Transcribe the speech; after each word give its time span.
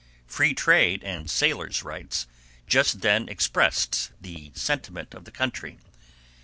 "Free 0.25 0.55
trade 0.55 1.03
and 1.03 1.29
sailors' 1.29 1.83
rights" 1.83 2.25
just 2.65 3.01
then 3.01 3.29
expressed 3.29 4.09
the 4.19 4.51
sentiment 4.55 5.13
of 5.13 5.25
the 5.25 5.31
country. 5.31 5.77